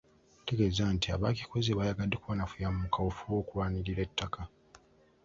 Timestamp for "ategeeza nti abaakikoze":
0.41-1.69